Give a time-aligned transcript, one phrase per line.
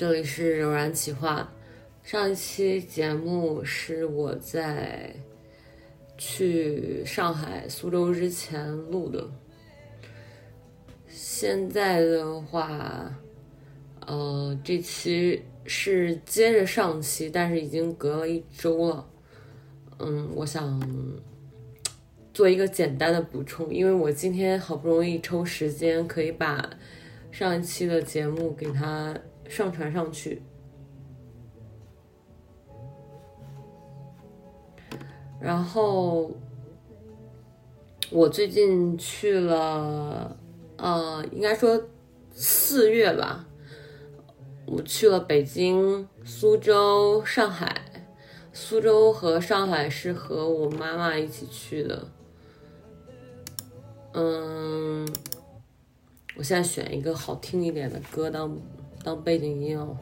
[0.00, 1.52] 这里是柔然企划。
[2.02, 5.14] 上一期节目是我在
[6.16, 9.30] 去上海、苏州之前录的。
[11.06, 13.14] 现在的话，
[14.06, 19.06] 呃，这期是接着上期，但是已经隔了一周了。
[19.98, 20.80] 嗯，我想
[22.32, 26.70] 做一个简单的补充，因为我今天好不容易抽时间可以把
[27.30, 29.14] 上一期的节目给它
[29.50, 30.40] 上传上去。
[35.40, 36.30] 然后
[38.10, 40.36] 我最近去了，
[40.76, 41.82] 呃，应该说
[42.30, 43.46] 四月吧，
[44.66, 47.82] 我去了北京、苏州、上海。
[48.52, 52.06] 苏州和上海是和我妈妈一起去的。
[54.12, 55.08] 嗯，
[56.36, 58.54] 我现在选一个好听一点的歌当
[59.02, 59.96] 当背景音哦。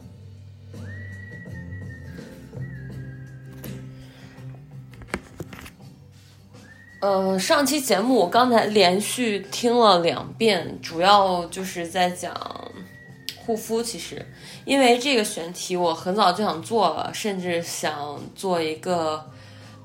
[7.01, 12.35] 呃，上期节目我刚才连续听了两遍，主要就是在讲
[13.37, 13.81] 护肤。
[13.81, 14.25] 其实，
[14.65, 19.25] 因为这个选题我很早就想做了，甚至想做一个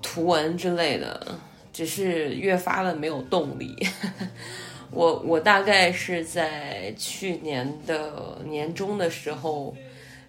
[0.02, 1.38] 图文之类的，
[1.72, 3.76] 只是越发的没有动力。
[4.94, 9.74] 我我大概是在去年的年中的时候，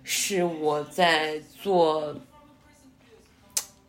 [0.03, 2.15] 是我在做。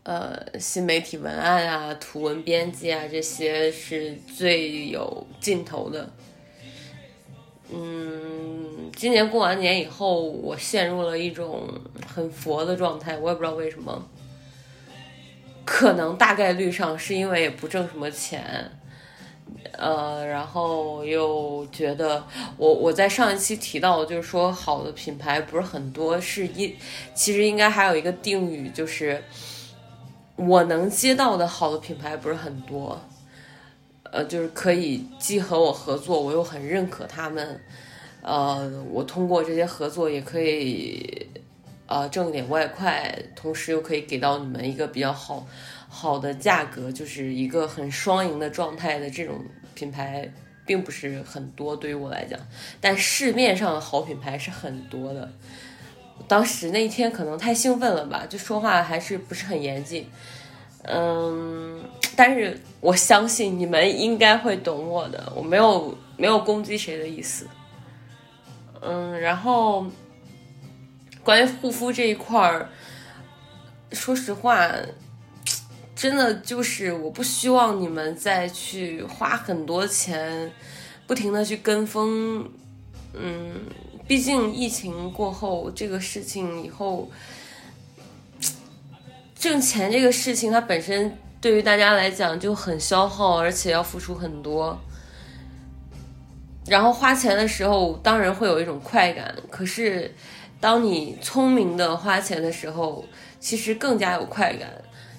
[0.09, 6.09] 呃，新媒体文案啊，图文编辑啊，这些是最有劲头的。
[7.72, 11.69] 嗯，今年过完年以后，我陷入了一种
[12.06, 14.08] 很佛的状态，我也不知道为什么。
[15.64, 18.78] 可能大概率上是因为也不挣什么钱，
[19.72, 22.25] 呃，然后又觉得
[22.56, 26.77] 我我在上一期提到，就是说好的品牌不是很多，是一
[27.15, 29.22] 其实应该还有一个定语，就是。
[30.38, 33.00] 我能接到的好的品牌不是很多，
[34.03, 37.59] 呃，就是可以既和我合作，我又很认可他们，
[38.21, 41.26] 呃，我通过这些合作也可以，
[41.87, 45.47] 呃，挣点外快，同时又可以给到你们一个比较好
[45.99, 49.43] 好的价格，就是一个很双赢的状态的这种
[49.75, 50.31] 品牌，
[50.67, 52.39] 并不是很多，对于我来讲，
[52.83, 55.33] 但市面上的好品牌是很多的。
[56.29, 60.06] 当时那一天可能太兴奋了吧，就说话还是不是很严谨，
[60.83, 61.83] 嗯，
[62.15, 67.49] 但是我相信你们应该会懂我的，我没有没有攻击谁的意思，
[68.83, 69.87] 嗯，然后
[71.25, 72.69] 关于护肤这一块儿，
[73.93, 74.71] 说实话，
[75.97, 80.53] 真的就是我不希望你们再去花很多钱，
[81.09, 82.49] 不停的去跟风，
[83.15, 83.62] 嗯。
[84.09, 87.11] 毕竟疫情过后，这个事情以后
[89.35, 94.79] 挣钱这个事情，它本身对于大家来讲就很消耗，而且要付出很多。
[96.69, 99.35] 然后花钱的时候，当然会有一种快感。
[99.51, 100.15] 可是，
[100.61, 103.05] 当你聪明的花钱的时候，
[103.41, 104.71] 其实更加有快感。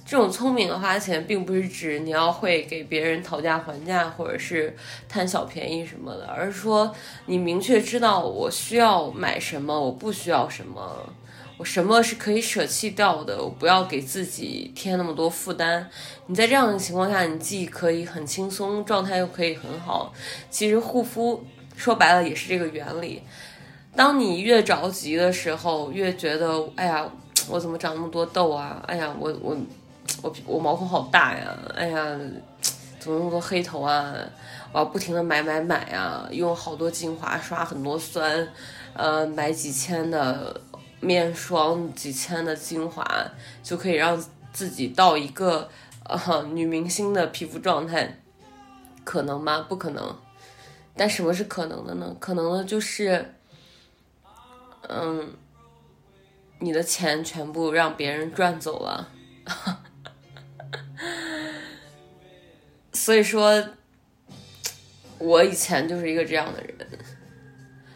[0.08, 4.74] 这种聪明的花钱，并不是指你要会给别人讨价还价，或者是
[5.10, 6.96] 贪小便宜什么的，而是说
[7.26, 11.10] 你明确知道我需要买什么，我不需要什么，
[11.58, 15.90] 我什么是可以舍弃掉的，我不要给自己添那么多负担。
[16.28, 20.14] 你在这样的情况下，你既可以很轻松，状态又可以很好。
[20.50, 21.44] 其实护肤
[21.76, 23.22] 说白了也是这个原理。
[23.94, 27.06] 当你越着急的时候，越觉得哎呀，
[27.50, 28.82] 我怎么长那么多痘啊？
[28.88, 29.58] 哎呀，我我。
[30.22, 31.58] 我我毛孔好大呀！
[31.76, 32.20] 哎呀，
[33.00, 34.14] 怎么那么多黑头啊？
[34.74, 38.48] 我要不停的买买买啊，用好多精华，刷很多酸，
[38.94, 40.60] 呃，买几千的
[41.00, 43.06] 面霜，几千的精华，
[43.64, 44.22] 就可以让
[44.52, 45.70] 自己到一个
[46.04, 48.20] 呃女明星的皮肤状态，
[49.04, 49.66] 可能吗？
[49.70, 50.16] 不可能。
[50.96, 52.16] 但什么是可能的呢？
[52.20, 53.36] 可能的就是，
[54.90, 55.32] 嗯，
[56.60, 59.10] 你的钱全部让别人赚走了。
[62.98, 63.64] 所以说，
[65.20, 66.76] 我以前就是一个这样的人，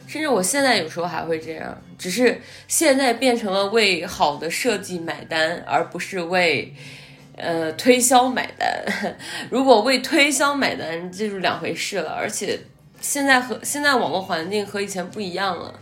[0.08, 6.74] 甚至我现在有时候还会这样，只是现在变成了为好的设计买单，而不是为
[7.36, 8.86] 呃推销买单。
[9.50, 12.12] 如果为推销买单，这就是两回事了。
[12.12, 12.60] 而且
[13.02, 15.80] 现在和现在网络环境和以前不一样了。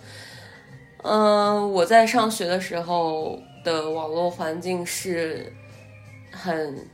[1.04, 5.54] 嗯，我在上学的时候的网络环境是
[6.32, 6.88] 很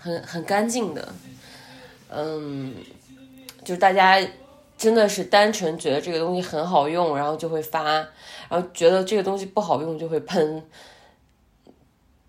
[0.00, 1.14] 很很干净的。
[2.08, 2.74] 嗯，
[3.62, 4.20] 就是大家
[4.76, 7.84] 真的是单纯觉得这个东西很好用，然后就会发，
[8.48, 10.64] 然后觉得这个东西不好用就会喷。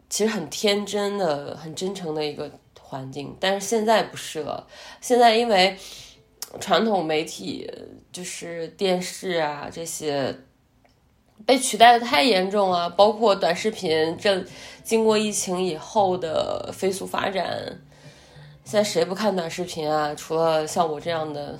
[0.09, 4.67] 其实很天真的、很真诚的一个环境，但是现在不是了。
[4.99, 5.77] 现在因为
[6.59, 7.65] 传统媒体，
[8.11, 10.35] 就是电视啊这些
[11.45, 14.43] 被取代的太严重了，包括短视频，这
[14.83, 17.79] 经过疫情以后的飞速发展。
[18.63, 20.13] 现在谁不看短视频啊？
[20.15, 21.59] 除了像我这样的，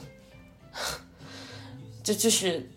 [2.04, 2.69] 就就是，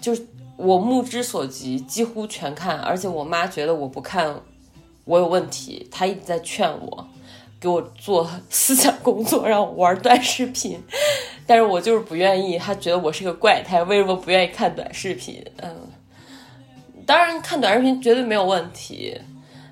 [0.00, 0.26] 就是
[0.56, 2.78] 我目之所及，几乎全看。
[2.78, 4.42] 而且我妈觉得我不看，
[5.04, 7.06] 我有问题，她一直在劝我，
[7.60, 10.82] 给我做思想工作，让我玩短视频。
[11.46, 15.44] 但是我就是不愿意，她觉得我是个怪胎，为什么不愿意看短视频？
[15.58, 15.76] 嗯，
[17.06, 19.20] 当然看短视频绝对没有问题。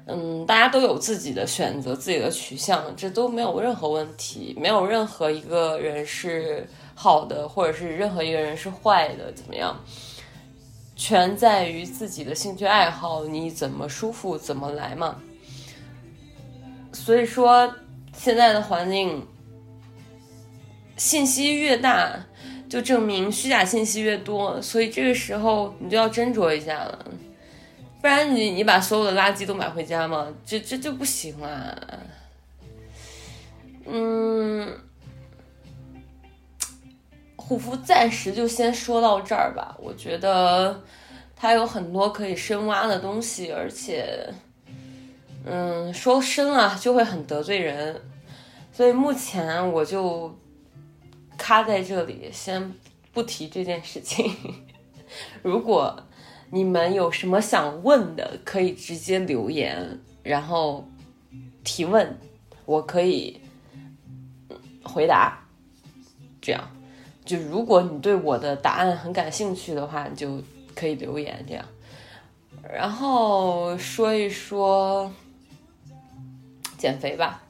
[0.05, 9.81] 嗯，大家都有自己的选择，自己的取向，这都没有任何问题，没有任何一个人是好的，或者是任何一个人是坏的，怎么样？
[10.97, 15.17] 全在于自己的兴趣爱好，你怎么舒服怎么来嘛。
[16.93, 17.73] 所以说，
[18.13, 19.25] 现在的环境，
[20.97, 22.13] 信息越大，
[22.73, 27.07] 就证明虚假信息越多，所以这个时候你就要斟酌一下了。
[28.01, 30.27] 不然你你把所有的垃圾都买回家吗？
[30.47, 31.77] 这这就不行啊。
[33.85, 34.67] 嗯，
[37.37, 39.77] 护肤暂时就先说到这儿吧。
[39.79, 40.83] 我觉得
[41.37, 44.33] 它有很多可以深挖的东西，而且，
[45.45, 48.01] 嗯，说深啊就会很得罪人，
[48.73, 50.35] 所以目前我就
[51.43, 52.73] 卡在这里，先
[53.13, 54.33] 不提这件事情。
[55.43, 56.01] 如果。
[56.55, 60.87] 你们有什么想问的，可以直接留言，然后
[61.65, 62.19] 提问，
[62.67, 63.41] 我可以
[64.85, 65.49] 回答。
[66.43, 66.63] 这样，
[67.25, 70.43] 就如果你对我的答案很感兴趣的话，你就
[70.75, 71.65] 可以留言这样。
[72.71, 75.11] 然后说一说
[76.77, 77.43] 减肥吧。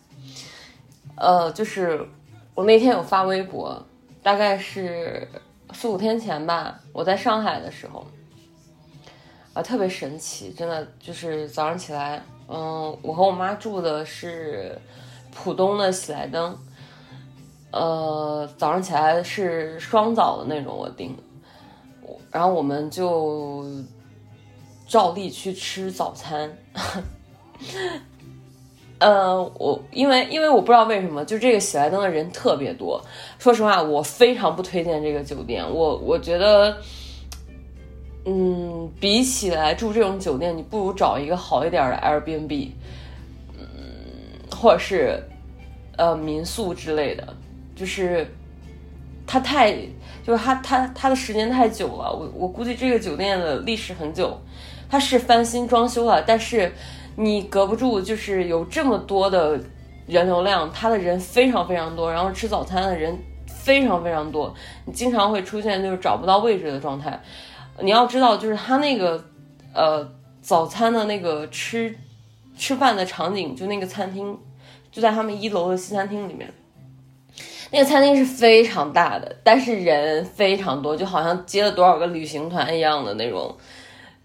[1.17, 2.09] 呃，就是
[2.55, 3.83] 我那天有发微博，
[4.23, 5.27] 大概是
[5.73, 8.07] 四五天前吧，我在上海的时候。
[9.55, 14.75] 啊，特别神奇，真的就是早上起来，嗯，我和我妈住的是
[15.31, 16.59] 浦东的喜来登，
[17.71, 21.23] 呃，早上起来是双早的那种，我订的，
[22.31, 23.67] 然后我们就
[24.87, 26.51] 照例去吃早餐，
[29.03, 33.03] 呃，我因为因为我不知道为什么，就这个喜来登的人特别多，
[33.39, 36.77] 说实话，我非常不推荐这个酒店，我我觉得。
[38.25, 42.69] 嗯，比起来住这种酒店，你不如找一个好一点的 Airbnb，
[43.59, 43.67] 嗯，
[44.49, 45.21] 或者是
[45.97, 47.35] 呃民宿之类的。
[47.75, 48.25] 就是
[49.27, 49.73] 它太，
[50.25, 52.13] 就是它它它的时间太久了。
[52.13, 54.41] 我我估计这个酒店的历史很久，
[54.89, 56.71] 它是翻新装修了，但是
[57.17, 59.61] 你隔不住，就是有这么多的
[60.07, 63.17] 人流量，他的人非常非常多，然后吃早餐的人
[63.47, 64.55] 非常非常多，
[64.87, 67.21] 你经常会出现就是找不到位置的状态。
[67.81, 69.25] 你要知道，就是他那个，
[69.75, 70.07] 呃，
[70.41, 71.97] 早餐的那个吃
[72.57, 74.39] 吃饭的场景，就那个餐厅，
[74.91, 76.53] 就在他们一楼的西餐厅里面。
[77.71, 83.57] 那个餐厅是非常大的，但是人非常多，就好像接了多少个旅行团一样的那种，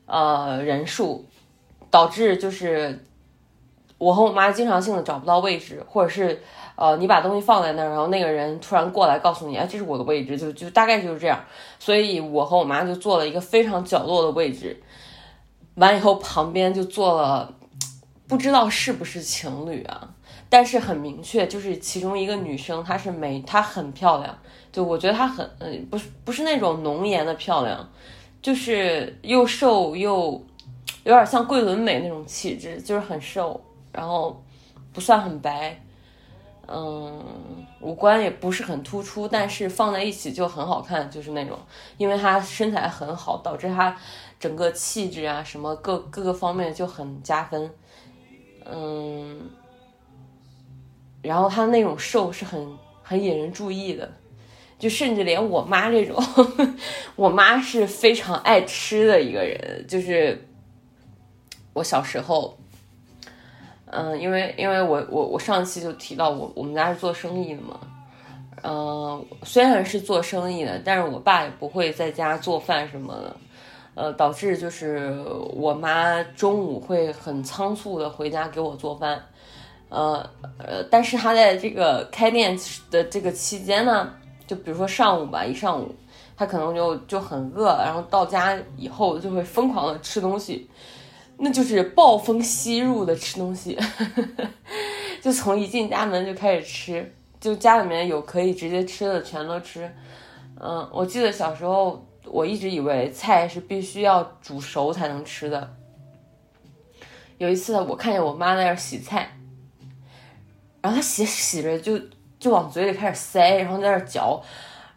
[0.05, 1.25] 呃，人数，
[1.89, 3.05] 导致就是
[3.97, 6.41] 我和我妈经常性的找不到位置，或者是。
[6.79, 11.43] 呃，你把东西放在那儿，然后那个人突然过来告诉你，哎，这是我的位置，就就大概就是这样。
[11.79, 14.79] 所以我和我妈就坐了一个非常角落的位置，
[15.73, 17.51] 完以后旁边就坐了，
[18.27, 20.07] 不知道是不是情侣啊，
[20.49, 24.37] 但是很明确，就是其中一个女生，她是美，她很漂亮，
[24.71, 27.89] 就我觉得她很，嗯，不是不是那种浓颜的漂亮，
[28.39, 30.45] 就是又瘦又
[31.03, 33.59] 有点像桂纶镁那种气质，就是很瘦，
[33.91, 34.43] 然后
[34.93, 35.79] 不算很白。
[36.69, 37.23] 嗯，
[37.79, 41.57] 五官也不是很突出，但是放在一起就很好看，就是那种，
[41.97, 43.95] 因为她身材很好，导致她
[44.37, 47.71] 整个气质啊什么各各个方面就很加分。
[48.65, 49.49] 嗯，
[51.21, 54.11] 然后她那种瘦是很很引人注意的，
[54.77, 56.21] 就甚至连我妈这种，
[57.15, 59.85] 我妈是非常爱吃的一个人。
[59.87, 60.46] 就是
[61.77, 62.57] 我小时候，
[63.85, 67.79] 嗯，因为因为我我我上期就提到我我们家是做生意的嘛，
[68.63, 73.35] 嗯，虽然是做生意的，但是我爸也不会在家做饭什么的，
[73.93, 75.15] 呃，导致就是
[75.53, 79.23] 我妈中午会很仓促的回家给我做饭，
[79.89, 82.57] 呃呃，但是她在这个开店
[82.89, 84.11] 的这个期间呢。
[84.47, 85.93] 就比如说上午吧，一上午
[86.37, 90.69] 她可能就就很饿，然后到家以后就会疯狂的吃东西，
[91.37, 93.77] 那就是暴风吸入的吃东西，
[95.21, 99.89] 就从一进家门就开始吃，就家里面有可以直接吃的全都吃。
[100.59, 105.75] 嗯，我记得小时候我一直以为菜是必须要煮熟才能吃的。
[107.37, 109.37] 有一次我看见我妈在那儿洗菜，
[110.81, 111.99] 然后她洗洗着就。
[112.39, 114.39] 就往嘴里开始塞，然后在那嚼。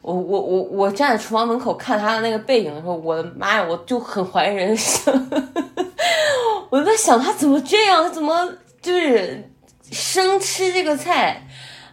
[0.02, 5.30] 我我我我站在厨房门口看他的那个背影的时候，我的妈呀，我就很怀疑人生。
[6.71, 8.49] 我就在想他怎么这样，他怎么
[8.80, 9.50] 就是
[9.90, 11.47] 生吃这个菜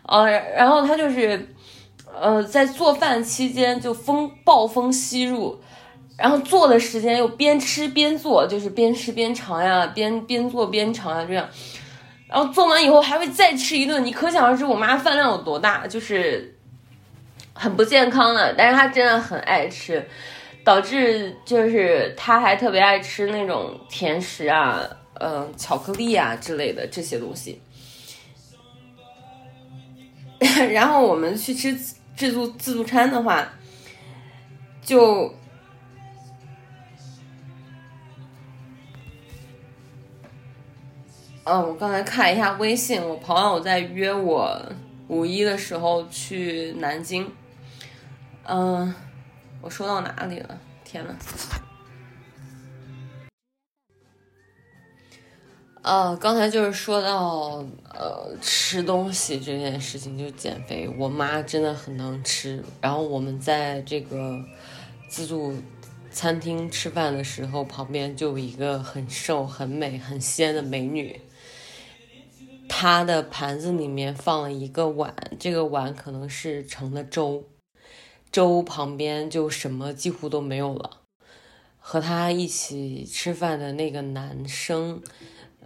[0.04, 0.26] 啊？
[0.26, 1.50] 然后他就是
[2.20, 5.60] 呃，在做饭期间就风暴风吸入，
[6.18, 11.48] 然后做的时间又边吃边做，就是边吃边尝呀，边边做边尝呀，这样。
[12.30, 16.57] 然后做完以后还会再吃一顿，你可想而知我妈饭量有多大，就是
[17.58, 18.54] 很不健康的。
[18.58, 20.06] 但是他真的很爱吃，
[20.64, 24.82] 导致就是他还特别爱吃那种甜食啊，
[25.20, 27.62] 嗯，巧克力啊之类的这些东西。
[30.72, 31.74] 然后我们去吃
[32.16, 33.48] 自助自助餐的话，
[34.82, 35.34] 就。
[41.50, 44.62] 嗯，我刚才看一下微信，我朋友在约我
[45.08, 47.26] 五一的时候去南京。
[48.50, 48.96] 嗯，
[49.62, 50.58] 我说到哪里了？
[50.86, 51.14] 天呐。
[55.82, 57.62] 呃，刚才就是说到
[57.94, 60.88] 呃吃东西这件事情，就减肥。
[60.98, 64.42] 我妈真的很能吃，然后我们在这个
[65.10, 65.54] 自助
[66.10, 71.20] 餐厅吃饭的时候，旁边就有一个很瘦、很美、很仙的美女。
[72.70, 77.44] 她的盘子里面放了一个碗，这个碗可能是盛的粥，
[78.32, 81.02] 粥旁边就什么几乎都没有了。
[81.80, 85.02] 和他一起吃饭的那个男生，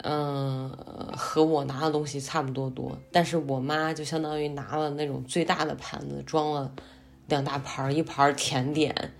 [0.03, 0.69] 嗯，
[1.17, 6.71] 和我拿的东西差不多多，但是我妈就相当于拿了那种最大的盘子，装了
[7.27, 9.13] 两大盘，一盘甜点，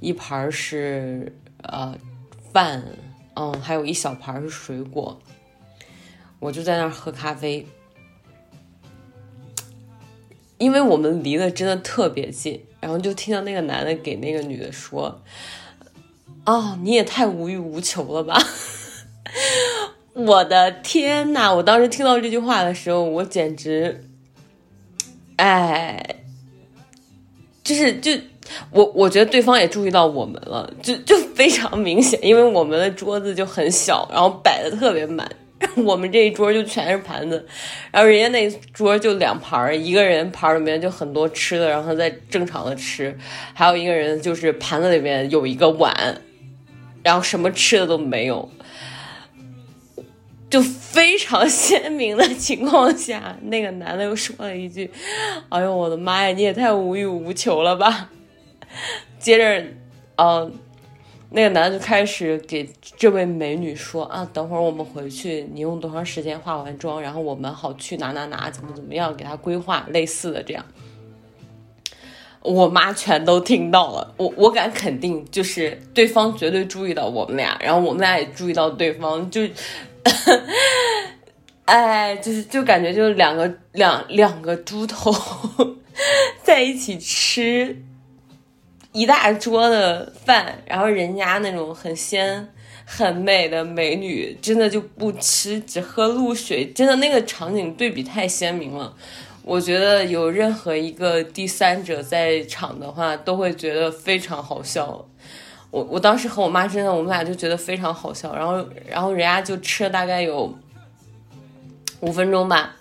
[0.00, 1.32] 一盘是
[1.62, 1.96] 呃
[2.52, 2.84] 饭，
[3.34, 5.20] 嗯，还有一小盘是水果。
[6.40, 7.64] 我就在那儿喝咖啡，
[10.58, 15.20] 因为我们离得真的特别近，然后就听到那个男的给那个女的说
[16.46, 18.42] ：“哦，你也太无欲无求了吧！”
[20.14, 21.54] 我的天呐！
[21.54, 24.04] 我当时听到这句话的时候，我简直，
[25.36, 26.16] 哎，
[27.62, 28.10] 就是就
[28.70, 35.30] 我我觉得对方也注意到我们了，就就非常明显，因为我们的桌子就很小，然后摆的特别满。
[35.84, 37.46] 我们这一桌就全是盘子，
[37.90, 43.14] 然后人家那桌就两盘一个人盘里面就很多吃的，然后在正常的吃，
[43.52, 46.22] 还有一个人就是盘子里面有一个碗，
[47.02, 48.50] 然后什么吃的都没有，
[50.48, 54.90] 就非常鲜明的情况下，那个男的又说了一句
[55.50, 58.10] ：“哎呦我的妈呀，你也太无欲无求了吧！”
[59.20, 59.64] 接着，
[60.16, 60.52] 嗯。
[61.32, 70.64] 那个男的就开始给这位美女说啊，等会儿我们回去，你用多长时间化完妆，然后我们好去哪哪哪，怎么怎么样，给他规划类似的这样。
[72.42, 79.42] 我妈全都听到了，我我敢肯定，就是对方绝对注意到我们俩，然后我们俩也注意到对方，就，
[81.66, 85.12] 哎，就是就感觉就两个两两个猪头
[86.42, 87.84] 在一起吃。
[88.92, 92.48] 一大桌的饭，然后人家那种很鲜、
[92.84, 98.92] 很美的美女，真的就不吃，只喝露水，真的那个场景对比太鲜明了。
[99.42, 105.06] 我觉得有任何一个第三者在场的话，都会觉得非常好笑。
[105.70, 108.34] 我我当时和我妈真的，我们俩就觉得非常好笑。
[108.34, 110.52] 然后，然后人家就吃了大概有
[112.00, 112.74] 五分钟吧，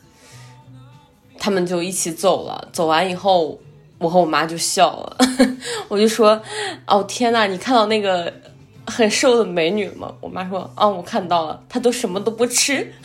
[1.37, 2.67] 他们就一起走了。
[2.73, 3.59] 走完以后。
[3.99, 5.17] 我和我妈就笑了，
[5.87, 6.41] 我就说
[6.87, 8.33] ：“哦天呐，你看到那个
[8.87, 12.91] 很瘦的美女吗？”我妈说：“哦，我看到了，她都什么都不吃。”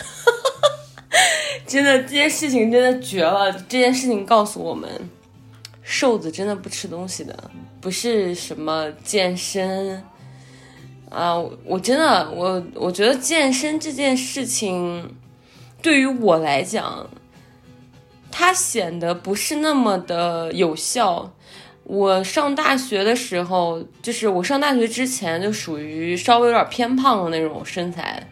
[1.67, 3.53] 真的，这件事情真的绝了。
[3.53, 4.89] 这件事情告诉我们，
[5.83, 10.03] 瘦子真的不吃东西的，不是什么健身
[11.11, 15.17] 啊，我真的我我觉得健身这件事情
[15.83, 17.09] 对于我来讲，
[18.37, 21.33] 它显得不是那么的有效。
[21.85, 28.27] 我上大学的时候，就是我上大学之前就属于稍微有点偏胖的那种身材。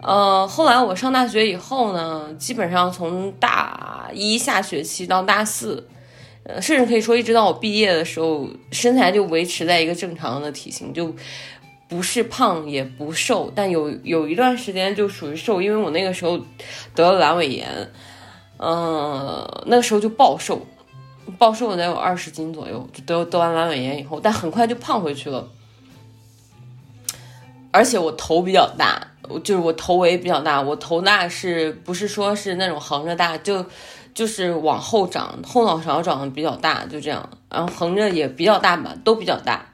[0.00, 5.86] 呃，后来我上大学以后呢，基本上从大一下学期到大四，
[6.44, 11.14] 呃，甚至可以说一直到我毕业的时候，身材就维持在一个正常的体型，就
[11.86, 16.40] 不是胖也不瘦，但有有一段时间就属于瘦，因为我那个时候
[16.94, 17.68] 得了阑尾炎，
[18.64, 20.64] 嗯，那个时候就暴瘦。
[21.38, 25.48] 暴瘦得有二十斤左右，就得得完阑尾炎以后，但很快就胖回去了。
[27.70, 29.00] 而且我头比较大，
[29.42, 30.60] 就是我头围比较大。
[30.60, 33.64] 我头大是不是说是那种横着大，就
[34.14, 37.28] 就是往后长，后脑勺长得比较大，就这样。
[37.48, 39.64] 然后横着也比较大吧，都比较大。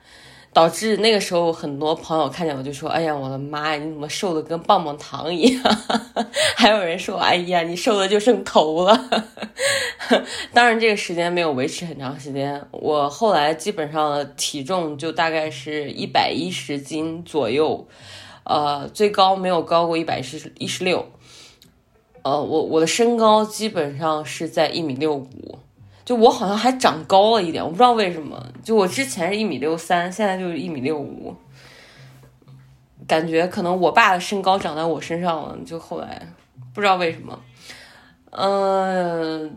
[0.59, 5.63] 导致那个时候很多朋友看见我就说：“哎呀，我的妈呀，你怎么瘦的跟棒棒糖一样？”
[6.59, 9.09] 还有人说：“哎呀，你瘦的就剩头了。
[10.53, 12.61] ”当然，这个时间没有维持很长时间。
[12.73, 17.87] 我后来基本上体重就大概是一百一十斤左右，
[18.43, 21.07] 呃，最高没有高过一百十一十六。
[22.23, 25.61] 呃，我我的身高基本上是在一米六五。
[26.09, 28.43] 就我好像还长高了一点，我不知道为什么。
[28.63, 31.37] 就我之前是一米六三，现在就是一米六五，
[33.07, 35.55] 感觉可能我爸的身高长在我身上了。
[35.67, 36.27] 就后来
[36.73, 37.39] 不知道为什么，
[38.31, 39.55] 嗯，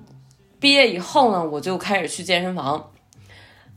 [0.60, 2.86] 毕业以后呢，我就开始去健身房，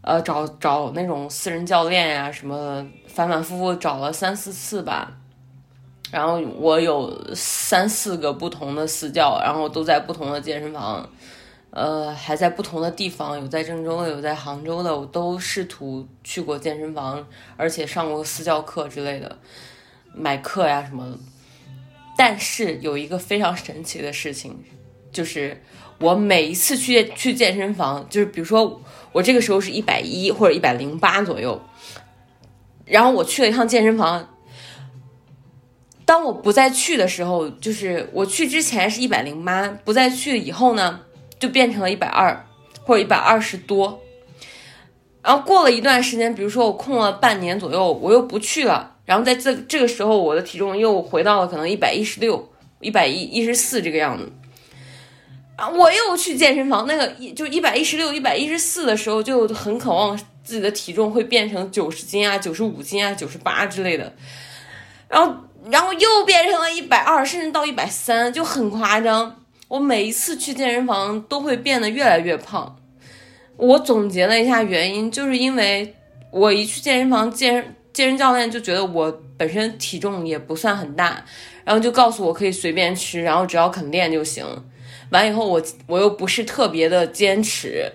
[0.01, 5.13] 呃，找找那种私人教练呀什么，反反复复找了三四次吧。
[6.11, 11.09] 然后我有三四个不同的私教，然后都在不同的健身房。
[11.75, 19.37] 呃，还在不同的地方，有在郑州的，有在杭州的，我都试图去过健身房，而且上过私教课之类的，
[20.15, 21.19] 买课呀什么的。
[22.17, 24.57] 但是有一个非常神奇的事情，
[25.11, 25.61] 就是
[25.99, 31.61] 我每一次去去健身房，就是比如说我这个时候是一百一或者一百零八左右，
[32.85, 34.33] 然后我去了一趟健身房，
[36.05, 41.01] 当我不再去的时候，就是我去之前是一百零八，不再去以后呢？
[41.39, 42.47] 就变成了一百二
[42.85, 44.01] 或者一百二十多，
[45.23, 54.31] 然后过了一段时间，比如说我空了半年左右，我又不去了，然后在这这个时候，我的体重又回到了可能一百一十六、一百一一十四这个样子，
[55.57, 64.13] 啊，我又去健身房，那个一就一百一十六、一百一十四的时候，就很渴望自己的体重会变成九十斤啊、九十五斤啊、九十八之类的，
[65.09, 65.35] 然后
[65.71, 69.44] 然后又变成了一百二，甚至到一百三，就很夸张。
[69.75, 72.77] 我每一次去健身房都会变得越来越胖。
[73.57, 75.93] 我总结了一下原因，就是因为
[76.31, 81.25] 我一去健身房，健健身教练就觉得我本身体重也不算很大，
[81.65, 84.47] 然后就告诉我可以随便吃，然后只要肯练就行。
[85.11, 87.91] 完以后我我又不是特别的坚持，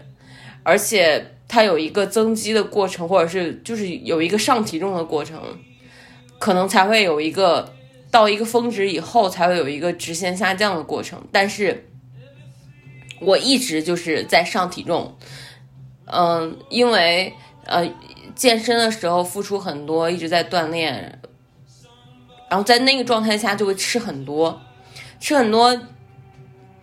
[0.63, 5.41] 而且它有一个增肌的过程，或者是就是有一个上体重的过程，
[6.39, 7.73] 可能才会有一个。
[8.11, 11.21] 到一个峰值以后，才会有一个直线下降的过程。
[11.31, 11.87] 但是，
[13.21, 15.15] 我一直就是在上体重，
[16.05, 17.33] 嗯，因为
[17.65, 17.87] 呃，
[18.33, 21.19] 健身的时候付出很多，一直在锻炼，
[22.49, 24.59] 然后在那个状态下就会吃很多，
[25.19, 25.79] 吃很多，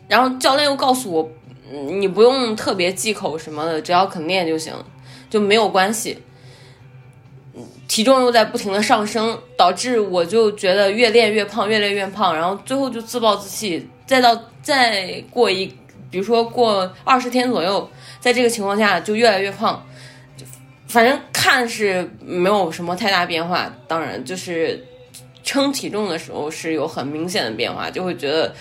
[0.08, 1.28] 然后教练又告诉我，
[1.70, 4.72] 你不用特别忌口什么的，只要肯练就行，
[5.28, 6.22] 就没有关系。
[7.88, 13.88] 体重又在不停的上升，导致我就觉得越练越胖，越练越胖，然后最后就自暴自弃。
[14.04, 15.66] 再到再过一，
[16.10, 17.88] 比如说过二十天左右，
[18.20, 19.84] 在这个情况下就越来越胖，
[20.88, 23.72] 反正看是没有什么太大变化。
[23.86, 24.84] 当然，就是
[25.44, 28.52] 称体重的时候是有很明显的变化，就会觉得，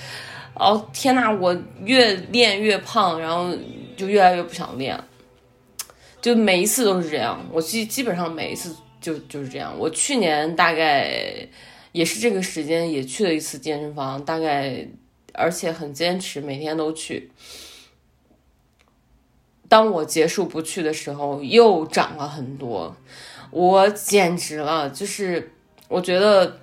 [0.53, 3.55] 哦天呐，我越练越胖，然后
[3.97, 4.99] 就越来越不想练，
[6.21, 7.43] 就每一次都是这样。
[7.51, 8.75] 我基基本上每一次。
[9.05, 11.47] 就就是这样，我去年大概
[11.91, 14.83] 也是这个时间也去了一次健身房，大概
[15.31, 17.29] 而且很坚持，每天都去。
[19.69, 22.97] 当我结束不去的时候，又长了很多，
[23.51, 25.51] 我简直了，就是
[25.87, 26.57] 我觉得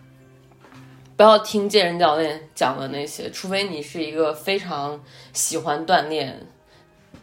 [1.16, 5.00] 不要听健身教练讲的那些，除非你是一个非常
[5.33, 6.44] 喜欢锻炼。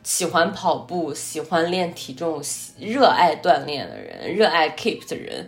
[0.09, 2.41] 喜欢跑步、喜欢练体重、
[2.79, 5.47] 热爱锻炼的人，热爱 keep 的人，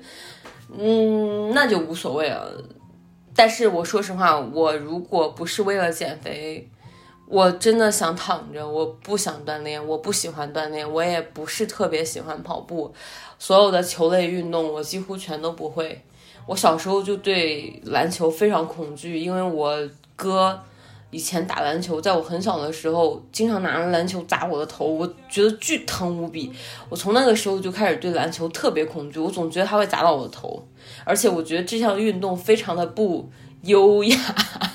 [0.77, 2.53] 嗯，那就无所谓了。
[3.35, 6.69] 但是我说实话，我如果不是为了减肥，
[7.25, 12.93] 我真的想躺着，我不想锻炼，我不喜欢锻炼，我也不是特别喜欢跑步，
[13.39, 15.99] 所有的球类运动我几乎全都不会。
[16.45, 19.75] 我小时候就对篮球非常恐惧，因为我
[20.15, 20.61] 哥
[21.11, 26.51] 以前打篮球，在我很小的时候，经常拿着篮球砸我的头，我觉得巨疼无比。
[26.89, 30.65] 我从那个时候就开始对篮球特别恐惧，我总觉得它会砸到我的头，
[31.03, 33.29] 而且我觉得这项运动非常的不
[33.63, 34.17] 优雅，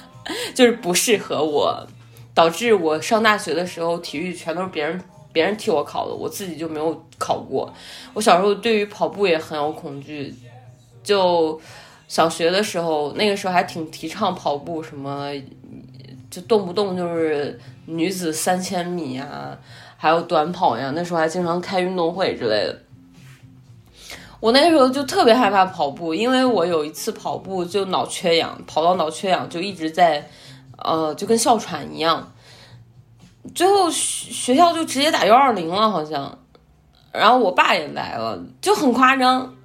[0.54, 1.86] 就是不适合我。
[2.34, 7.72] 导致我上大学的时候，体育全都是别人别人替我考的，我自己就没有考过。
[8.12, 10.34] 我小时候对于跑步也很有恐惧，
[11.02, 11.58] 就
[12.08, 15.32] 小学的时候，那个时候还挺提倡跑步，什么
[16.36, 19.56] 就动不动就是女子三千米啊，
[19.96, 22.78] 还有短跑呀，那时候还经常开运动会之类的。
[24.40, 30.28] 我那时候就特别害怕跑步，因为我有一次跑步就脑缺氧，跑到脑缺氧就一直在。
[30.78, 32.34] 呃，就跟哮喘一样，
[33.54, 36.38] 最后学学校就直接打幺二零了，好像。
[37.12, 39.55] 然后我爸也来了，就很夸张。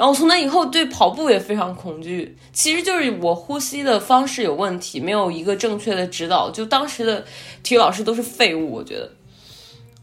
[0.00, 6.50] 然后从那以后对跑步也非常恐惧，其实就是我呼吸的方式有问题，没有一个正确的指导。
[6.50, 7.22] 就当时的
[7.62, 9.10] 体育老师都是废物，我觉得，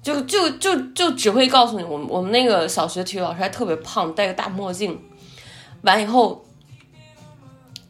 [0.04, 5.02] 就就就就只会告诉你，我们我们那个小学体育老师还特别胖，戴个大墨镜，
[5.82, 6.46] 完以后，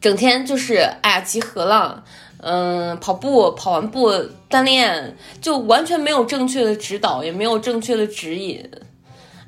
[0.00, 2.02] 整天就是哎呀集合了。
[2.38, 4.10] 嗯，跑步跑完步
[4.48, 8.66] 锻炼，就完全没有正确的指导，也没有正确的指引，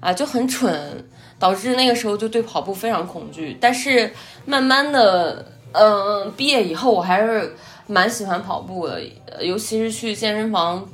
[0.01, 1.09] 啊，就很蠢，
[1.40, 3.57] 导致那个时候就对跑步非常恐惧。
[3.61, 4.12] 但是
[4.46, 7.57] 慢慢的，嗯，毕业以后我还是
[7.88, 9.03] 蛮喜欢跑步的，
[9.40, 10.88] 尤其是去健身房，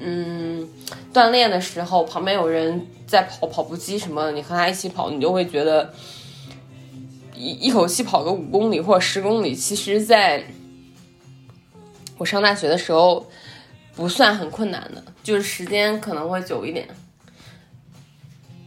[0.00, 0.66] 嗯，
[1.12, 5.92] 锻炼的时候，旁边有人在跑跑步机什么，你和他一起跑，你就会觉得
[7.34, 10.44] 一一口气跑个五公里或者十公里，其实，在
[12.16, 13.26] 我上大学的时候
[13.96, 16.86] 不算很困难的，就是时间可能会久一点。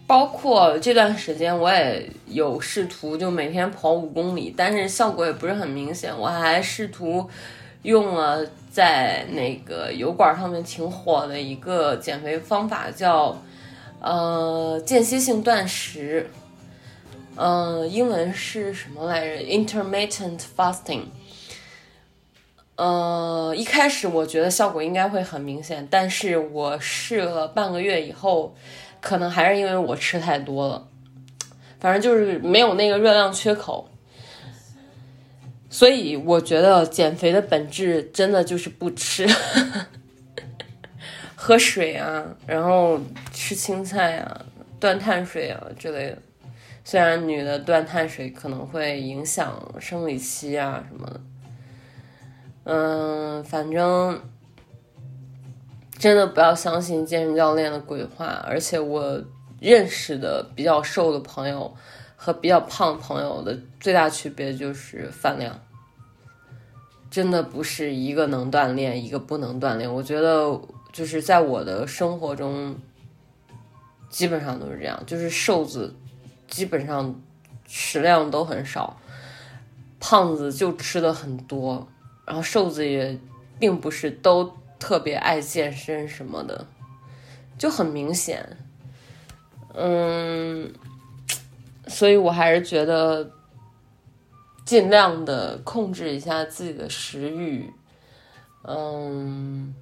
[0.08, 6.16] 包括这段时间，我也有试图就每天跑五公里，但是效果也不是很明显。
[6.16, 7.28] 我还试图
[7.82, 13.42] 用了在那个油管上面挺火的一个减肥方法，叫
[14.00, 16.30] 呃间歇性断食，
[17.36, 21.02] 嗯，英文是什么来着？Intermittent fasting。
[22.76, 28.54] 呃，一开始我觉得效果应该会很明显，但是我试了半个月以后，
[29.06, 30.88] 可能还是因为我吃太多了，
[31.80, 33.88] 反正就是没有那个热量缺口。
[35.70, 39.28] 所以我觉得减肥的本质真的就是不吃，
[41.38, 43.00] 喝水啊，然后
[43.32, 44.42] 吃青菜啊，
[44.80, 46.18] 断碳水啊之类的。
[46.84, 51.22] 虽然女的断碳水可能会影响生理期啊什么的。
[52.64, 54.20] 嗯，反正
[56.06, 58.28] 真的不要相信健身教练的鬼话。
[58.48, 59.20] 而且我
[59.60, 61.76] 认识的比较瘦的朋友
[62.16, 65.60] 和比较胖朋友的最大区别就是饭量，
[67.10, 69.92] 真的不是一个能锻炼，一个不能锻炼。
[69.92, 70.62] 我觉得
[70.94, 72.76] 就是在我的生活中，
[74.08, 75.92] 基本上都是这样，就是瘦子
[76.48, 77.20] 基本上
[77.66, 78.96] 食量都很少，
[80.00, 81.88] 胖子就吃的很多。
[82.28, 83.18] 然后瘦子也
[83.58, 86.64] 并不是都特别爱健身什么的，
[87.58, 88.48] 就很明显，
[89.74, 90.72] 嗯，
[91.88, 93.32] 所以我还是觉得
[94.64, 97.74] 尽量的控制一下自己的食欲，
[98.62, 99.74] 嗯，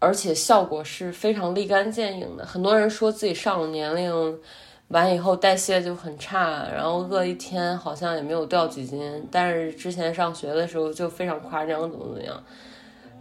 [0.00, 2.44] 而且效果是非常立竿见影的。
[2.44, 4.40] 很多人说自己上了年龄。
[4.88, 12.40] 完以后代谢就很差，然后饿一天好像也没有掉几斤，但是之前上学的时候就非常夸张，怎么怎么样，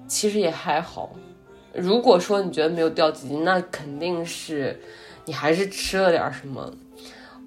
[0.05, 1.15] 其实也还好。
[1.73, 4.79] 如果说你觉得没有掉几斤，那肯定是
[5.25, 6.71] 你还是吃了点什么。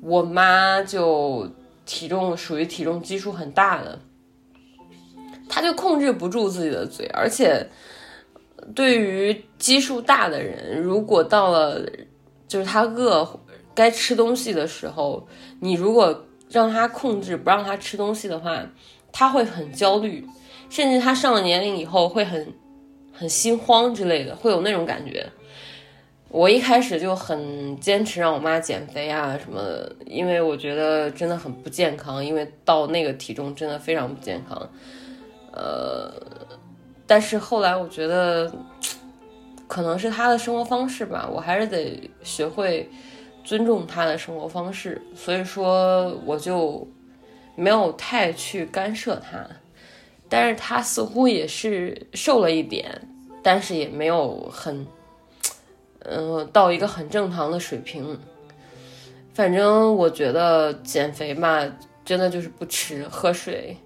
[0.00, 1.48] 我妈就
[1.84, 3.98] 体重属于体重基数很大的，
[5.48, 7.68] 她就控制不住自己的嘴，而且
[8.74, 11.80] 对于基数大的人，如果到了
[12.48, 13.40] 就是他饿。
[13.76, 15.28] 该吃东西的时候，
[15.60, 18.60] 你如果让他控制不让他吃东西的话，
[19.12, 20.26] 他会很焦虑，
[20.70, 22.52] 甚至他上了年龄以后会很
[23.12, 25.26] 很心慌之类的，会有那种感觉。
[26.28, 34.70] 我一开始就很坚持让我妈减肥啊什么的，因为我觉得真的很不健康，因为到那个体重真的非常不健康。
[35.52, 36.12] 呃，
[37.06, 38.52] 但是后来我觉得
[39.66, 42.88] 可能是他的生活方式吧，我还是得学会。
[43.46, 46.84] 尊重他的生活方式，所以说我就
[47.54, 49.46] 没有太去干涉他。
[50.28, 53.08] 但是他似乎也是瘦了一点，
[53.44, 54.84] 但是也没有很，
[56.00, 58.18] 嗯，到一个很正常的水平。
[59.32, 61.64] 反正我觉得减肥嘛，
[62.04, 63.76] 真的就是不吃、喝水，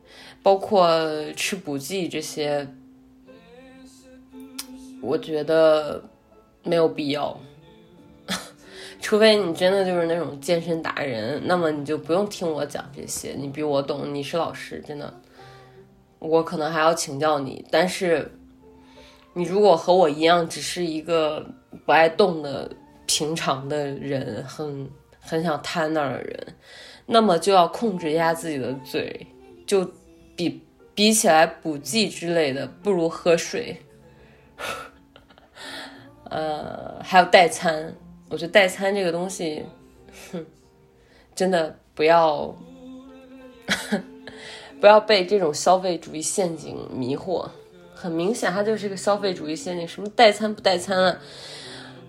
[0.43, 0.91] 包括
[1.37, 2.67] 吃补剂这些，
[5.03, 6.03] 我觉得
[6.63, 7.39] 没有必要。
[9.01, 15.13] 除非你真的就是那种健身达人，那么你就不用听我讲这些，你比我懂，你是老师，真的，
[16.19, 17.65] 我可能还要请教你。
[17.71, 18.31] 但是，
[19.33, 21.45] 你如果和我一样，只是一个
[21.87, 22.71] 不爱动的
[23.07, 26.47] 平常的人，很很想瘫那儿的人，
[27.07, 29.27] 那么就要控制一下自己的嘴，
[29.67, 29.91] 就
[30.37, 30.63] 比
[30.95, 33.81] 比起来补剂之类的，不如喝水。
[36.25, 37.95] 呃，还有代餐。
[38.31, 39.65] 我觉得代餐这个东西，
[40.33, 40.47] 哼，
[41.35, 42.57] 真的不要
[44.81, 47.49] 不要被这种消费主义陷阱迷惑。
[47.93, 49.87] 很明显，它就是个消费主义陷阱。
[49.87, 51.19] 什么代餐不代餐啊？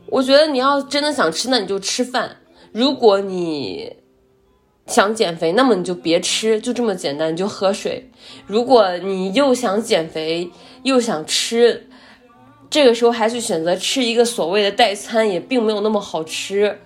[0.05, 2.37] 我觉得你要真的想吃，那你就吃饭。
[2.71, 3.97] 如果你
[4.85, 8.09] 想减肥，那么你就别吃，就这么简单，你就喝水。
[8.45, 10.49] 如果你又想减肥
[10.83, 11.89] 又想吃，
[12.71, 16.79] 这个时候还去选择吃一个所谓的代餐，也并没有那么好吃，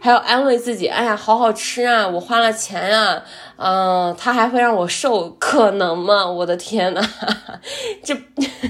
[0.00, 3.22] 还要安慰自己，哎呀，好好吃啊，我花了钱啊，
[3.56, 6.26] 嗯，它还会让我瘦，可能吗？
[6.26, 7.06] 我的天呐，
[8.02, 8.16] 这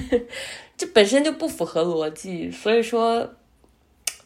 [0.75, 3.35] 这本身就不符合逻辑，所以说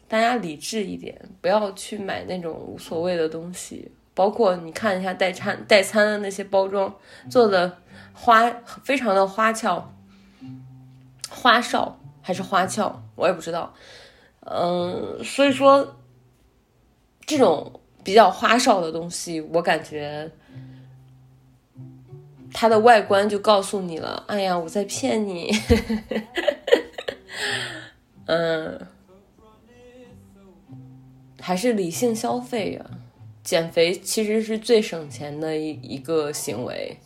[0.07, 6.91] 大家理智一点，不要去买那种无所谓的东西，包括你看一下代餐代餐的那些包装
[7.29, 7.77] 做的
[8.11, 8.51] 花，
[8.83, 9.93] 非常的花俏，
[11.29, 11.99] 花哨。
[12.23, 13.71] 还是花俏，我也不知道，
[14.45, 15.97] 嗯，所以说
[17.25, 20.31] 这种比较花哨的东西，我感觉
[22.53, 24.23] 它的外观就告诉你了。
[24.27, 25.51] 哎呀，我在骗你，
[28.25, 28.87] 嗯，
[31.41, 32.85] 还是理性消费呀。
[33.43, 36.97] 减肥其实是最省钱的一一个行为，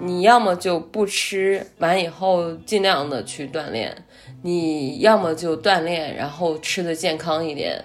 [0.00, 4.04] 你要么就不吃，完以后尽量的去锻炼。
[4.42, 7.82] 你要么就锻炼，然后吃的健康一点。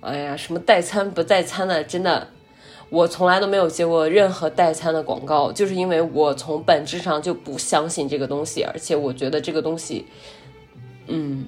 [0.00, 2.28] 哎呀，什么代餐不代餐的，真的，
[2.90, 10.06] 我从来都没有接过任何代餐的广告，就是因为我从本质上就不相信这个东西，而且我觉得这个东西，
[11.06, 11.46] 嗯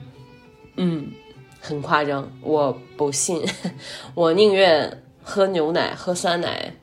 [0.77, 1.13] 嗯，
[1.61, 3.43] 很夸张，我不信。
[4.15, 6.75] 我宁愿喝牛奶、喝酸奶，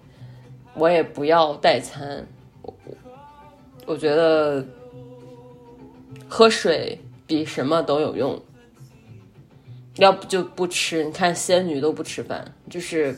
[0.76, 2.26] 我也不要代餐。
[3.90, 4.66] 我觉得
[6.30, 6.98] 喝水。
[7.30, 8.42] 比什么都有用，
[9.98, 11.04] 要不就不吃。
[11.04, 13.16] 你看仙女都不吃饭，就是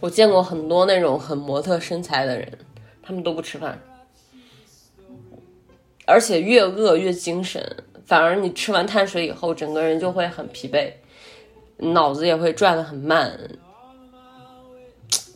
[0.00, 2.50] 我见过很多那种很模特身材的人，
[3.02, 3.78] 他们都不吃饭，
[6.06, 7.62] 而且越饿越精神。
[8.06, 10.90] 反而你吃完碳水以后，整个人就会很疲惫，
[11.76, 13.38] 脑子也会转得很慢，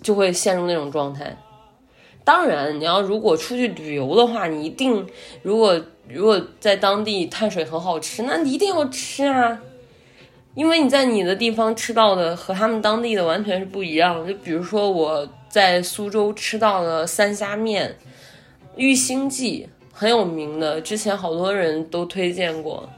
[0.02, 1.36] 就会陷入那种状态。
[2.26, 5.06] 当然，你要如果出去旅游的话，你一定
[5.42, 9.62] 如果如果在当地碳水很好吃，那你一定要吃啊，
[10.56, 14.26] 因为你在你的地方吃到的和他们当地的完全是不一样。
[14.26, 17.96] 就比如说我在苏州吃到的三虾面，
[18.74, 22.88] 玉兴记很有名的，之前好多人都推荐过。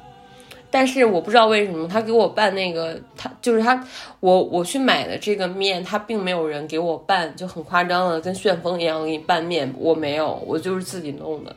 [0.70, 3.82] 但是我不知道为什么他给我拌那个，他就是他，
[4.20, 11.56] 我我去买的这个面，他并没有人给我拌，就很夸张的，跟旋风一样给你拌面，我没有，我就是自己弄的，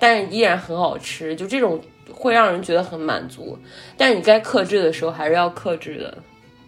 [0.00, 1.80] 但是依然很好吃，就这种
[2.12, 3.56] 会让人觉得很满足。
[3.96, 6.18] 但你该克制的时候还是要克制的，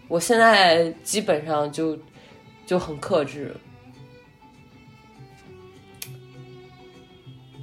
[0.07, 1.99] 我现在基本上就
[2.65, 3.53] 就很克制，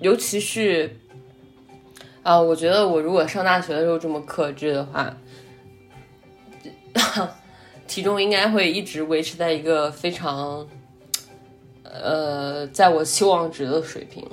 [0.02, 0.94] 尤其是。
[2.22, 5.16] 啊，我觉得我如果上大学的时候这么克制的话，
[7.86, 10.66] 体重应该会一直维持在一个非常，
[11.82, 14.28] 呃，在我期望值的水平。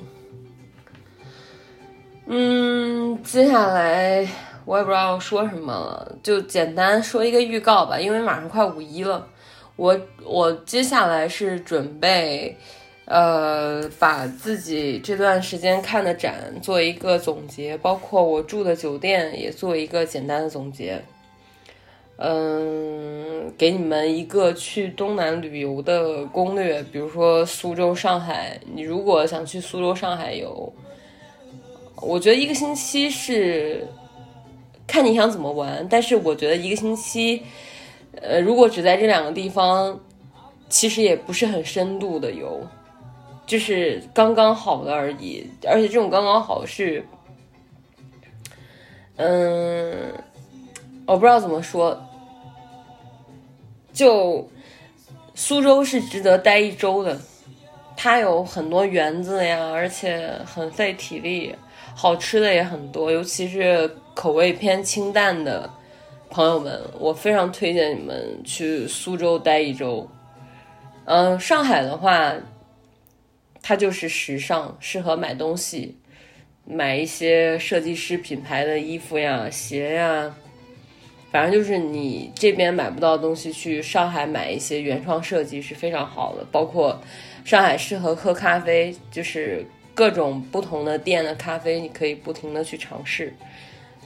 [2.26, 4.28] 嗯，接下来
[4.66, 9.26] 我也不知道说什么了，就简单说一个预告吧，因为马上快五一了，
[9.76, 12.54] 我我接下来是准备。
[13.10, 21.02] 呃，把自己这段时间看的展做一个总结，包括我住的酒店也做一个简单的总结。
[22.18, 28.60] 嗯，给你们一个去东南旅游的攻略，比如说苏州、上海。
[28.74, 30.70] 你如果想去苏州、上海游，
[32.02, 33.86] 我觉得一个星期是
[34.86, 37.42] 看你想怎么玩，但是我觉得一个星期，
[38.20, 39.98] 呃，如果只在这两个地方，
[40.68, 42.60] 其实也不是很深度的游。
[43.48, 47.02] 就是刚刚好的而已，而且这种刚刚好是，
[49.16, 50.12] 嗯，
[51.06, 51.98] 我不知道怎么说，
[53.90, 54.46] 就
[55.34, 57.18] 苏州是值得待一周的，
[57.96, 61.54] 它有很多园子呀，而且很费体力，
[61.96, 65.70] 好吃的也很多，尤其是口味偏清淡的
[66.28, 70.06] 朋友们，我非常推荐你们去苏州待一周。
[71.06, 72.34] 嗯，上海的话。
[73.62, 75.96] 它就是时尚，适合买东西，
[76.64, 80.34] 买一些设计师品牌的衣服呀、鞋呀，
[81.30, 86.46] 反正就是你这边买不到东西，去上海买一些原创设计是非常好的。
[86.50, 87.00] 包括
[87.44, 93.32] 上海适合喝咖啡，就是各种不同的店的咖啡，你可以不停的去尝试。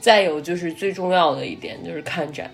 [0.01, 2.51] 再有就是最重要的一点就是看展，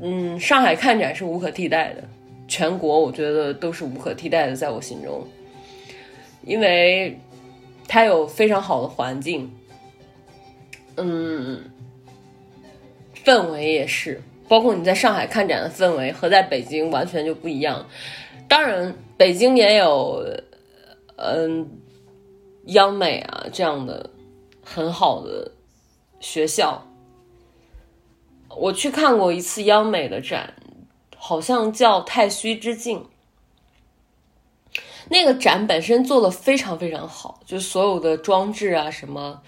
[0.00, 2.08] 嗯，上海看展是无可替代的。
[2.50, 5.24] 全国我觉得都是无可替代的，在我心中，
[6.42, 7.16] 因为
[7.86, 9.48] 它有非常好的环境，
[10.96, 11.62] 嗯，
[13.24, 17.86] 氛围也是，包括你在上海看展的氛围和在北京完全就不一样。
[18.48, 20.26] 当然，北京也有，
[21.14, 21.70] 嗯，
[22.64, 24.10] 央美啊这样的
[24.64, 25.52] 很好的
[26.18, 26.84] 学校，
[28.56, 30.52] 我去看过一次央美的展。
[31.22, 33.04] 好像叫太虚之境，
[35.10, 39.42] 那个展本身做的非常非常好，就所有的装置啊什么，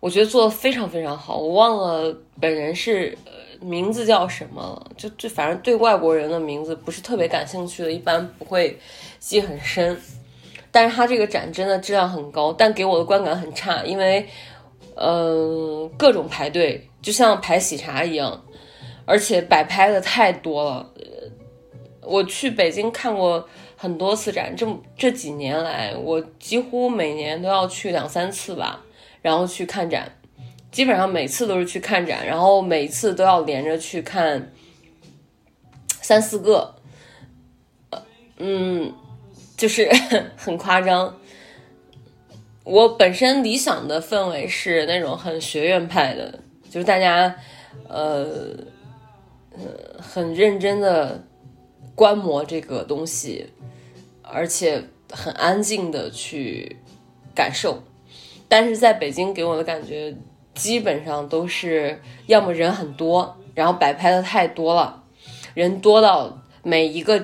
[0.00, 1.36] 我觉得做的非常非常好。
[1.36, 3.16] 我忘了本人是
[3.60, 8.78] 名字叫什么了，就就反正对外国人的名字不是特别感兴趣的，一般不会
[9.18, 10.00] 记很深。
[10.72, 14.26] 但是他这个展真的质量很高，但给我的观感很差，因为
[14.94, 18.42] 嗯各种排队，就像排喜茶一样。
[19.06, 20.88] 而且摆拍的太多了，
[22.02, 28.80] 我去北京看过很多次展，这这几年来，我几乎每年都要去两三次吧，
[29.22, 30.10] 然后去看展，
[30.70, 34.52] 基本上每次都是去看展，然后每次都要连着去看
[36.00, 36.74] 三四个，
[38.38, 38.92] 嗯，
[39.56, 39.90] 就是
[40.36, 41.16] 很夸张。
[42.64, 47.36] 我本身理想的氛围是那种很学院派的，就是大家，
[47.88, 48.26] 呃。
[49.52, 51.20] 呃，很认真的
[52.00, 53.46] 观摩这个东西，
[54.22, 54.82] 而且
[55.12, 56.78] 很安静的去
[57.34, 57.82] 感受。
[58.48, 60.16] 但是在北京给我的感觉，
[60.54, 65.04] 基本上都是要么人很多，然后摆拍的太多了，
[65.52, 67.22] 人多到每一个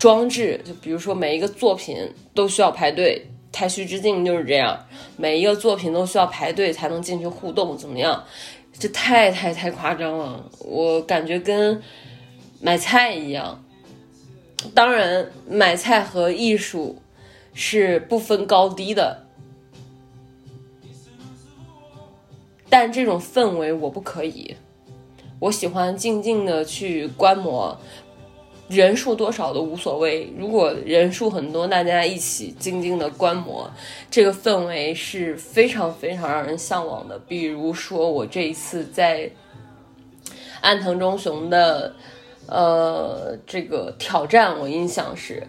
[0.00, 1.96] 装置，就比如说每一个作品
[2.34, 3.24] 都需要排队。
[3.52, 4.84] 太虚之境就是这样，
[5.16, 8.24] 每一个作品都需要排队才能进去互动，怎么样？
[8.76, 11.80] 这太太太夸张了，我感觉跟
[12.60, 13.64] 买菜一样。
[14.74, 17.00] 当然，买菜和艺术
[17.54, 19.24] 是不分高低的，
[22.68, 24.56] 但这种氛围我不可以。
[25.38, 27.78] 我喜欢静静的去观摩。
[28.68, 33.70] 人数多少都无所谓，如果人数很多，大家一起静静的观摩，
[34.10, 37.18] 这个氛围是非常非常让人向往的。
[37.20, 39.30] 比如说，我这一次在
[40.60, 41.94] 安藤忠雄的
[42.48, 45.46] 呃这个挑战，我印象是，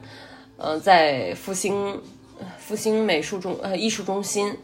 [0.57, 1.99] 呃，在复兴
[2.57, 4.55] 复兴美术中呃艺术中心，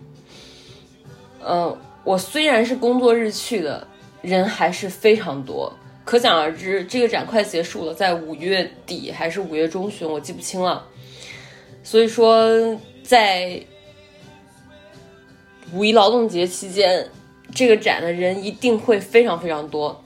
[1.43, 3.87] 嗯，我虽然是工作日去的，
[4.21, 5.73] 人还是非常多。
[6.03, 10.85] 可想而知，这个展快结束了，在五月底还是五月中旬，我记不清了。
[11.83, 12.47] 所以说，
[13.01, 13.59] 在
[15.73, 17.09] 五一劳动节期间，
[17.55, 20.03] 这个展的人一定会非常非常多。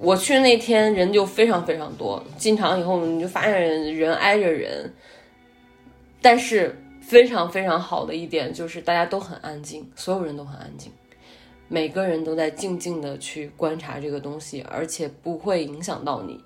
[0.00, 4.92] 我去那天人就非常非常多，进场以后你就发现人挨着人。
[6.22, 10.90] 但是非常非常好的一点就是大家都很安静，所有人都很安静。
[11.68, 16.42] 每个人都在静静的去观察这个东西，而且不会影响到你，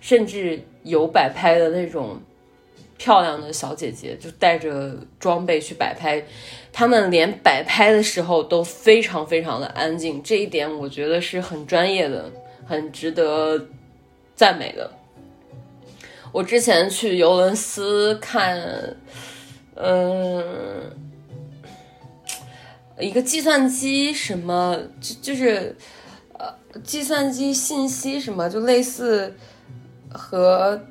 [0.00, 2.20] 甚至有摆拍的那种
[2.98, 6.22] 漂亮的小姐姐，就带着装备去摆拍，
[6.72, 12.30] 他们连摆拍的时候都非常非常的安静，这一点我觉得是很专业的，
[12.66, 13.66] 很值得
[14.34, 14.90] 赞美的。
[16.32, 18.60] 我之前去尤伦斯看，
[19.76, 20.90] 嗯。
[22.98, 25.76] 一个计算机什么就就是
[26.38, 26.46] 呃
[26.82, 29.36] 计算机信息什么就类似
[30.10, 30.82] 和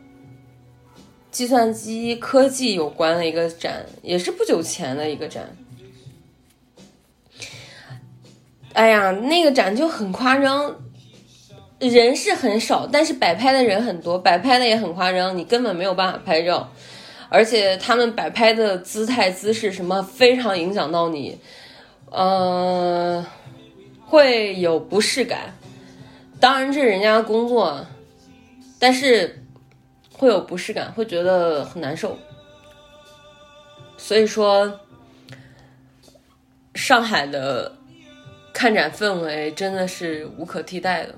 [1.31, 5.57] 计算机科技有关的一个展，也是不久前的一个展。
[8.73, 10.75] 哎呀，那个展就很夸张，
[11.79, 16.71] 人是很少，但是摆拍的人很多，摆拍的也很夸张，你根本没有办法拍照。
[17.27, 21.37] 而且他们摆拍的姿态姿势什么非常影响到你，
[22.11, 23.25] 呃，
[24.05, 25.55] 会有不适感。
[26.39, 27.85] 当然这是人家工作，
[28.79, 29.43] 但是
[30.13, 32.17] 会有不适感，会觉得很难受。
[33.97, 34.79] 所以说，
[36.75, 37.75] 上海的
[38.53, 41.15] 看展氛围真的是无可替代的。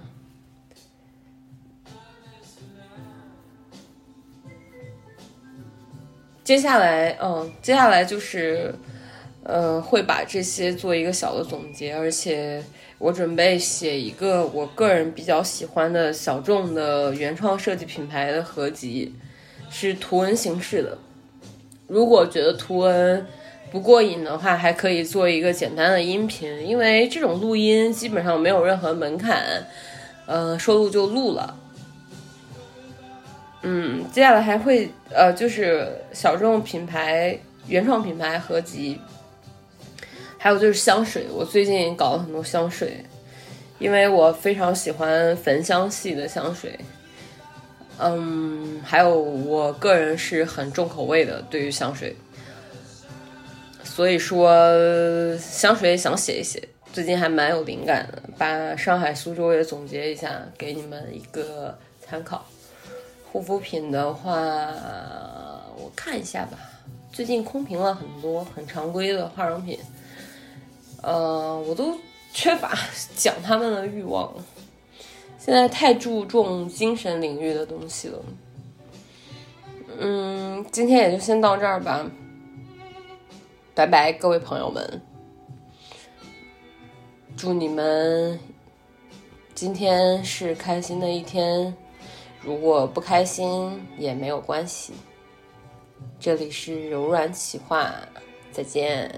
[6.48, 8.74] 接下来，嗯，接下来就是，
[9.44, 12.64] 呃，会把这些做一个小的总结，而且
[13.00, 19.14] 我准备写一个我个人比较喜欢的小众的原创设计品牌的合集，
[19.70, 20.98] 是图文形式的。
[21.86, 23.28] 如果觉得图文
[23.70, 29.68] 不过瘾的话，还可以做一个简单的音频，因为这种录音基本上没有任何门槛，
[30.26, 31.60] 呃，说录就录了。
[33.70, 37.38] 嗯，接下来还会呃，就是小众品牌、
[37.68, 38.98] 原创品牌合集，
[40.38, 41.26] 还有就是香水。
[41.34, 43.04] 我最近搞了很多香水，
[43.78, 46.80] 因为我非常喜欢焚香系的香水。
[48.00, 52.16] 嗯，还有我个人是很重口味的，对于香水，
[53.84, 54.50] 所以说
[55.38, 62.46] 香水想写一写，最近还蛮有灵感的，把上海、苏州也总结一下，给你们一个参考。
[63.32, 64.34] 护肤品的话，
[65.78, 66.58] 我看一下吧。
[67.12, 69.78] 最近空瓶了很多很常规的化妆品，
[71.02, 71.98] 呃，我都
[72.32, 72.78] 缺乏
[73.16, 74.34] 讲他们的欲望。
[75.40, 78.20] 现在太注重精神领域的东西了。
[80.00, 82.06] 嗯，今天也就先到这儿吧。
[83.74, 85.02] 拜拜，各位朋友们，
[87.36, 88.40] 祝你们
[89.56, 91.76] 今天是开心的一天。
[92.48, 94.94] 如果不开心也没有关系，
[96.18, 97.94] 这里是柔软企划，
[98.54, 99.14] 再见。